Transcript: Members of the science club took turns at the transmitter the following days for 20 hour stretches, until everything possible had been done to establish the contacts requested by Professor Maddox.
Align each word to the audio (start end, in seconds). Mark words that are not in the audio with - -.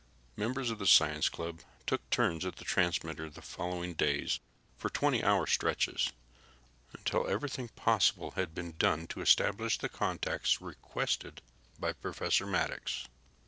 Members 0.35 0.71
of 0.71 0.79
the 0.79 0.87
science 0.87 1.29
club 1.29 1.59
took 1.85 2.09
turns 2.09 2.43
at 2.43 2.55
the 2.55 2.65
transmitter 2.65 3.29
the 3.29 3.39
following 3.43 3.93
days 3.93 4.39
for 4.75 4.89
20 4.89 5.23
hour 5.23 5.45
stretches, 5.45 6.11
until 6.91 7.27
everything 7.27 7.67
possible 7.69 8.31
had 8.31 8.55
been 8.55 8.71
done 8.79 9.05
to 9.05 9.21
establish 9.21 9.77
the 9.77 9.89
contacts 9.89 10.59
requested 10.59 11.43
by 11.77 11.93
Professor 11.93 12.47
Maddox. 12.47 13.05